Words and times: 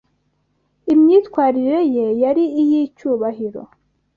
Imyitwarire 0.93 1.77
ye 1.95 2.05
yari 2.23 2.43
iy'icyubahiro. 2.61 3.61